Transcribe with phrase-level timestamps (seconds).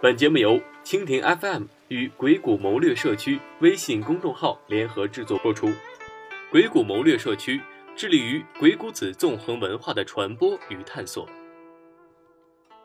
[0.00, 5.68] 本节目由蜻蜓 FM 与鬼谷谋略社区微信公众号联合制作播出。
[6.52, 7.60] 鬼谷谋略社区
[7.96, 11.28] 致力于鬼谷子纵横文化的传播与探索。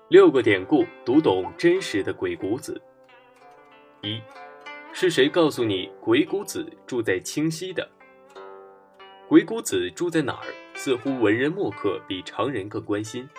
[0.10, 2.82] 六个典故读懂真实的鬼谷子。
[4.02, 4.20] 一，
[4.92, 7.88] 是谁告诉你鬼谷子住在清溪的？
[9.28, 10.48] 鬼谷子住在哪儿？
[10.74, 13.30] 似乎文人墨客比常人更关心。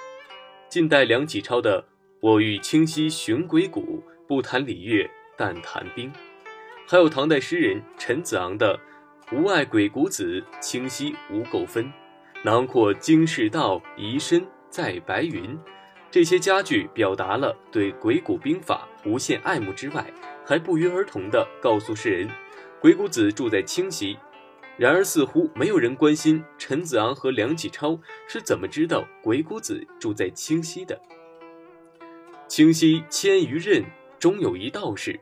[0.69, 1.85] 近代梁启超的。
[2.25, 6.11] 我欲清溪寻鬼谷，不谈礼乐，但谈兵。
[6.89, 8.81] 还有唐代诗人陈子昂的
[9.31, 11.93] “吾爱鬼谷子，清溪无垢分。
[12.43, 15.55] 囊括经世道，遗身在白云。”
[16.11, 20.11] 这些佳句表达了对鬼谷兵法无限爱慕之外，
[20.47, 22.31] 还不约而同地告诉世人，
[22.81, 24.17] 鬼谷子住在清溪。
[24.79, 30.99] 然而，似乎没有人关心陈子昂和梁启超是怎么知道鬼谷子住在清溪的。
[32.47, 33.85] 清溪千余仞，
[34.19, 35.19] 中有一道士。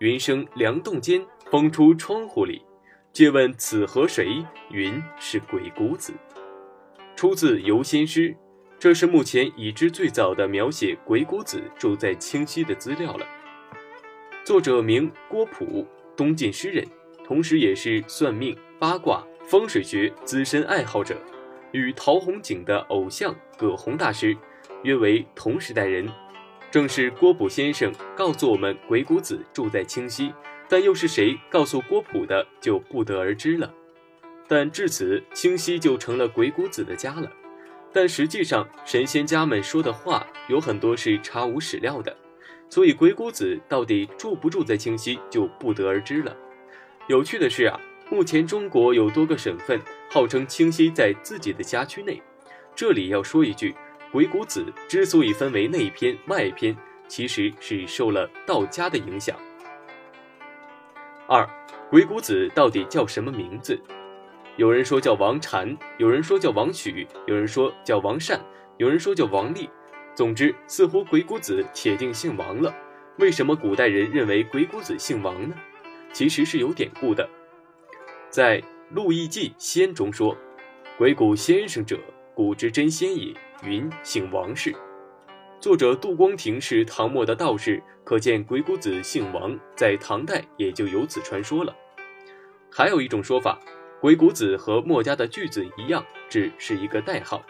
[0.00, 2.62] 云生梁洞间，风出窗户里。
[3.12, 4.44] 借问此何谁？
[4.70, 6.12] 云是鬼谷子。
[7.14, 8.30] 出自《游仙诗》，
[8.78, 13.26] 这是目前已知最早的描写鬼谷子住在清溪的资料了。
[14.44, 16.86] 作者名郭璞，东晋诗人，
[17.24, 21.16] 同时也是算命、八卦、风水学资深爱好者，
[21.72, 24.36] 与陶弘景的偶像葛洪大师
[24.82, 26.06] 约为同时代人。
[26.76, 30.30] 正是郭璞先生告诉我们鬼谷子住在清溪，
[30.68, 33.72] 但又是谁告诉郭璞的，就不得而知了。
[34.46, 37.32] 但至此，清溪就成了鬼谷子的家了。
[37.94, 42.14] 但实际上，神仙家们说的话有很多是查无史料的，
[42.68, 46.36] 所以鬼谷子到底住不住在清溪就不得而知了。
[47.08, 52.22] 有趣的是啊，目前中国有多个省份号称清溪在自己的辖区内。
[52.74, 53.74] 这里要说一句。
[54.12, 56.76] 鬼谷子之所以分为内篇外篇，
[57.06, 59.36] 其实是受了道家的影响。
[61.28, 61.46] 二，
[61.90, 63.78] 鬼谷子到底叫什么名字？
[64.56, 68.40] 有人说叫王禅，有人说叫王许，有人说叫王善，
[68.78, 69.68] 有人说叫王立。
[70.14, 72.74] 总之，似乎鬼谷子铁定姓王了。
[73.18, 75.54] 为什么古代人认为鬼谷子姓王呢？
[76.12, 77.28] 其实是有典故的。
[78.30, 78.60] 在
[78.90, 80.34] 《陆易记仙》中说
[80.96, 81.98] ：“鬼谷先生者，
[82.34, 84.74] 古之真仙也。”云姓王氏，
[85.60, 91.74] 作者杜光庭是唐末的道士，可见鬼谷子姓王，在唐代也就有此传说了。
[92.70, 93.58] 还有一种说法，
[93.98, 97.42] 鬼谷子和墨家的句子一样，只是一个代号，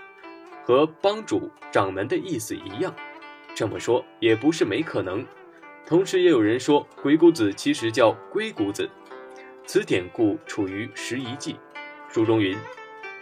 [0.65, 2.95] 和帮主、掌门的意思一样。
[3.53, 5.27] 这么说也不是没可能。
[5.85, 8.89] 同时，也有人说鬼谷子其实叫龟谷子。
[9.67, 11.55] 此典故处于《拾遗记》，
[12.09, 12.57] 书中云：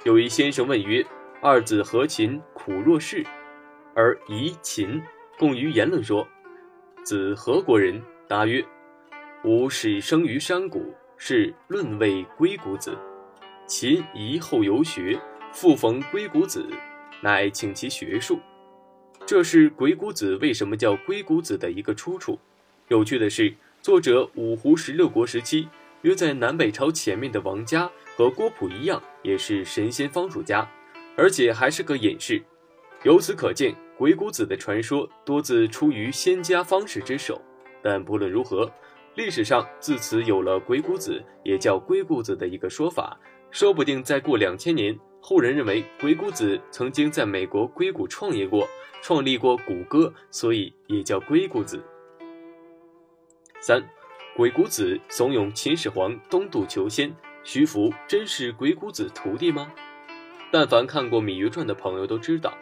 [0.04, 1.04] 有一先生问曰。
[1.46, 3.22] 二子何秦苦若是，
[3.94, 4.98] 而夷秦
[5.38, 6.26] 共于言论说
[7.04, 8.64] ：“子何国人？”答曰
[9.44, 12.96] ：“吾始生于山谷，是论谓龟谷子。
[13.66, 15.20] 秦夷后游学，
[15.52, 16.66] 复逢龟谷子，
[17.20, 18.40] 乃请其学术。”
[19.26, 22.38] 这是鬼谷子为什么叫龟谷子的一个出处。
[22.88, 23.52] 有趣的是，
[23.82, 25.68] 作者五胡十六国时期
[26.00, 30.66] 约在南北朝前面的王家，和郭璞一样，也是神仙方术家。
[31.16, 32.42] 而且还是个隐士，
[33.04, 37.40] 由此可见，鬼谷子的传说多自出于仙家方士之手。
[37.82, 38.70] 但不论如何，
[39.14, 43.18] 历史上自此有了鬼谷子也叫龟谷子的一个说法。
[43.50, 48.66] 说不定再过两千年，后人认为鬼谷子曾经在美国硅谷创业过，
[49.00, 51.80] 创立过谷歌，所以也叫龟谷子。
[53.60, 53.80] 三，
[54.36, 57.14] 鬼谷子怂恿秦始皇东渡求仙，
[57.44, 59.70] 徐福真是鬼谷子徒弟吗？
[60.54, 62.56] 但凡看过《芈月传》的朋友都知道，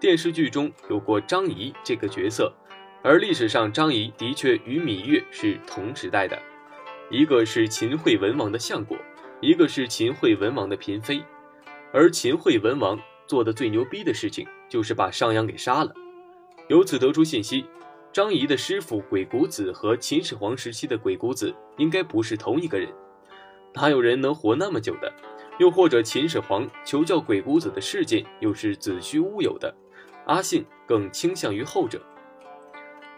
[0.00, 2.52] 电视剧中有过张仪这个角色，
[3.00, 6.36] 而历史上张仪的确与芈月是同时代的，
[7.12, 8.96] 一个是秦惠文王的相国，
[9.40, 11.22] 一个是秦惠文王的嫔妃，
[11.92, 15.94] 而秦惠文王做的最牛逼的事情就是把商鞅给杀了。
[16.66, 17.64] 由此得出信息，
[18.12, 22.92] 张仪的师傅鬼谷子和秦始皇时期的鬼谷子应该不是同一个人，
[23.74, 25.14] 哪有人能活那么久的？
[25.58, 29.74] 又或者秦始皇求教鬼谷子的事件又是子虚乌有的，
[30.26, 32.00] 阿信更倾向于后者。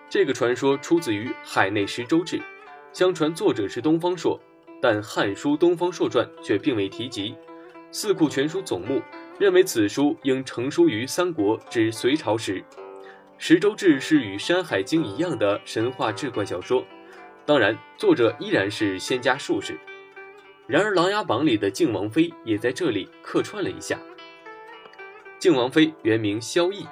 [0.08, 2.38] 这个传说出自于《海内十州志》，
[2.92, 4.40] 相传作者是东方朔，
[4.80, 7.36] 但《汉书·东方朔传》却并未提及。
[7.92, 9.02] 四库全书总目
[9.38, 12.60] 认为此书应成书于三国至隋朝时。
[13.36, 16.84] 《十州志》是与《山海经》一样的神话志怪小说，
[17.44, 19.78] 当然作者依然是仙家术士。
[20.70, 23.98] 然而，《琅琊榜》里的靖王妃也在这里客串了一下。
[25.36, 26.86] 靖王妃原名萧绎，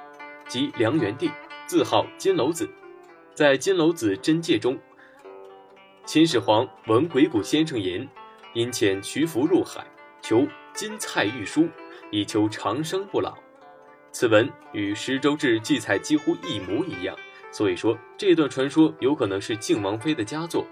[0.49, 1.31] 即梁元帝，
[1.65, 2.69] 字号金楼子。
[3.35, 4.77] 在金楼子真戒中，
[6.05, 8.09] 秦始皇闻鬼谷先生言，
[8.53, 9.87] 因遣徐福入海，
[10.23, 10.45] 求
[10.75, 11.69] 金菜玉书，
[12.11, 13.39] 以求长生不老。
[14.11, 17.17] 此文与十州志记载几乎一模一样，
[17.53, 20.67] 所以说这段传说有可能是靖王妃的佳作。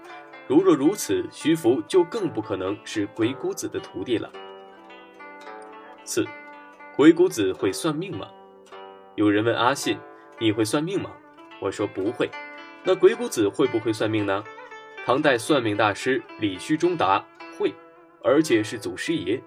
[0.47, 4.31] 如若如此，徐福就更不可能是鬼谷子的徒弟了。
[6.05, 6.25] 四，
[6.95, 8.29] 鬼谷子会算命吗？
[9.15, 9.97] 有人问阿信
[10.39, 11.11] ：“你会算命吗？”
[11.59, 12.29] 我说不会。
[12.85, 14.41] 那鬼谷子会不会算命呢？
[15.05, 17.21] 唐代算命大师李虚中答
[17.57, 17.73] 会，
[18.23, 19.41] 而且是祖师爷。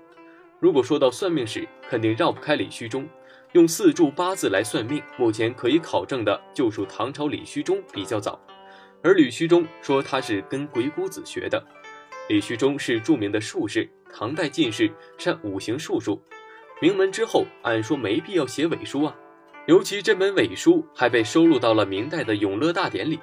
[0.59, 3.09] 如果说到算命史，肯定绕不开李虚中。
[3.53, 8.39] 用四柱八字来算命，目前可以考证的就属唐朝李虚中比较早。
[9.03, 11.63] 而李虚中说他是跟鬼谷子学的。
[12.29, 16.23] 李虚中是著名的术士，唐代进士，善五行术数。
[16.81, 19.17] 名门之后，按说没必要写伪书啊。
[19.67, 23.19] 尤其这本伪书还被收录到了明代的《永乐大典》里。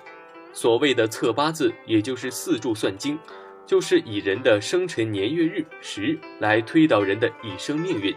[0.54, 3.18] 所谓的测八字，也就是四柱算经，
[3.66, 8.16] 就是以人的生辰年月日时来推导人的一生命运，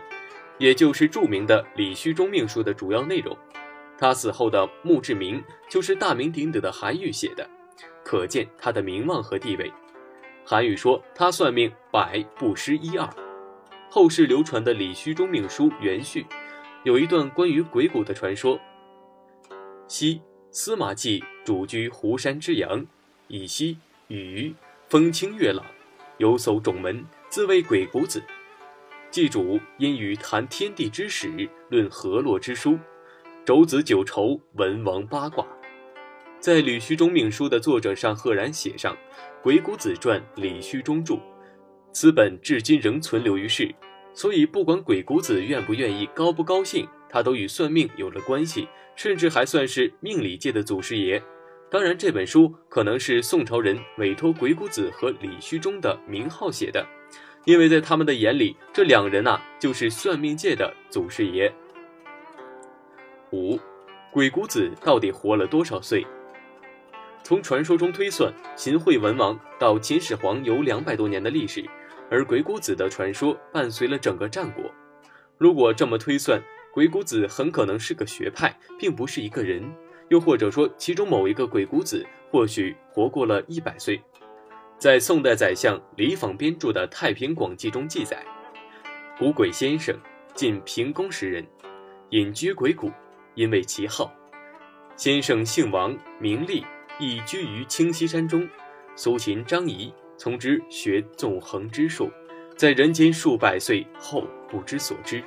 [0.58, 3.36] 也就是著名的李虚中命书的主要内容。
[4.00, 7.47] 他死后的墓志铭就是大名鼎鼎的韩愈写的，
[8.02, 9.70] 可见他的名望和地位。
[10.43, 13.06] 韩愈说他算命百不失一二。
[13.91, 16.25] 后世流传的李虚中命书原序。
[16.82, 18.58] 有一段关于鬼谷的传说：
[19.87, 22.87] 昔司马季主居湖山之阳，
[23.29, 23.76] 以夕
[24.08, 24.55] 雨
[24.88, 25.62] 风清月朗，
[26.17, 28.23] 有叟种门，自谓鬼谷子。
[29.11, 32.79] 季主因与谈天地之始，论河洛之书，
[33.42, 35.46] 周子九畴，文王八卦。
[36.38, 38.94] 在李虚中命书的作者上赫然写上
[39.42, 41.19] 《鬼谷子传》，李虚中著。
[41.90, 43.75] 此本至今仍存留于世。
[44.12, 51.22] 所以，不管鬼谷子愿不愿意、高不高兴，他都与算命有了关系，甚至还算是命理界的祖师爷。
[51.70, 56.86] 当然，这本书可能是宋朝人委托鬼谷子和李虚中的名号写的，
[57.46, 61.50] 因为在他们的眼里，这两人呐就是算命界的祖师爷。
[63.32, 63.59] 五，
[64.12, 66.05] 鬼谷子到底活了多少岁？
[67.23, 71.65] 从传说中推算，秦惠文王到秦始皇有两百多年的历史。
[72.11, 74.65] 而鬼谷子的传说伴随了整个战国。
[75.38, 76.43] 如果这么推算，
[76.75, 79.62] 鬼谷子很可能是个学派，并不是一个人。
[80.09, 84.03] 又或者说，其中某一个鬼谷子或许活过了一百岁。
[84.77, 88.27] 在宋代宰相李昉编著的《太平广记》中记载，
[89.17, 89.97] 古鬼先生
[90.35, 91.47] 晋平公时人，
[92.09, 92.91] 隐居鬼谷，
[93.35, 94.12] 因为其好。
[94.97, 96.65] 先生姓王，名立，
[96.99, 98.49] 亦居于清溪山中。
[98.94, 99.93] 苏秦、张仪。
[100.19, 102.11] 从之学纵横之术，
[102.55, 105.25] 在人间数百岁后不知所知。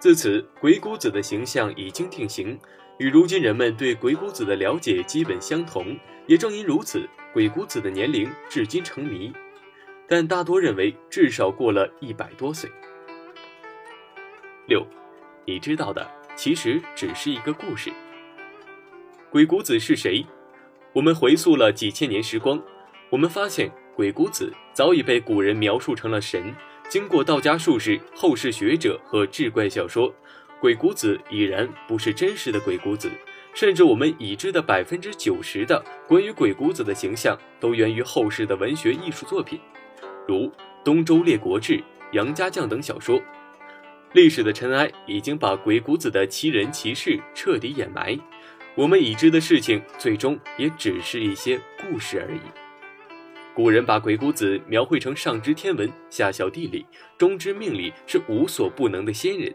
[0.00, 2.58] 自此，鬼谷子的形象已经定型，
[2.98, 5.96] 与如今人们对鬼谷子的了解基本相同。
[6.26, 9.32] 也正因如此，鬼谷子的年龄至今成谜，
[10.08, 12.68] 但大多认为至少过了一百多岁。
[14.66, 14.84] 六，
[15.44, 16.04] 你知道的
[16.36, 17.90] 其实只是一个故事。
[19.30, 20.24] 鬼谷子是谁？
[20.92, 22.62] 我们回溯了几千年时光。
[23.10, 26.54] 我们发现，鬼谷子早已被古人描述成了神。
[26.88, 30.14] 经过道家术士、后世学者和志怪小说，
[30.60, 33.10] 鬼谷子已然不是真实的鬼谷子。
[33.54, 39.58] 甚至我们已知的百分之九十的关于鬼谷子的形象，都源于后世的文学艺术作品，
[40.28, 40.34] 如
[40.84, 41.72] 《东周列国志》
[42.12, 43.18] 《杨家将》等小说。
[44.12, 48.18] 历史的尘埃已经把鬼谷子的奇人奇事彻底掩埋，
[48.74, 52.40] 我们已知的事情，最终也只是一些故事而已。
[53.54, 56.86] 古人把鬼谷子描绘成上知天文、下晓地理、
[57.18, 59.54] 中知命理，是无所不能的仙人。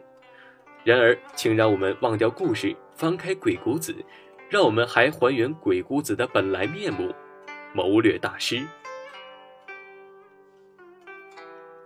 [0.84, 3.96] 然而，请让我们忘掉故事，翻开鬼谷子，
[4.50, 7.14] 让我们还还原鬼谷子的本来面目——
[7.74, 8.66] 谋略大师。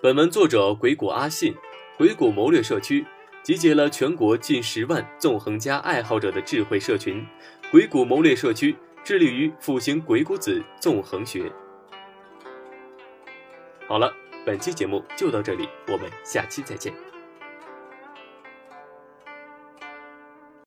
[0.02, 1.54] 本文作者鬼谷阿信，
[1.98, 3.06] 鬼谷谋略社区
[3.42, 7.26] 集结了全国近十万纵横家爱好者的智慧社群。
[7.72, 11.50] 鬼谷谋略社区致力于复兴鬼谷子纵横学。
[13.88, 14.14] 好了，
[14.46, 17.05] 本期节目就到这里，我们下期再见。